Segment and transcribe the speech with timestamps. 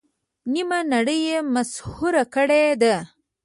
[0.53, 2.95] نیمه نړۍ یې مسحور کړې ده.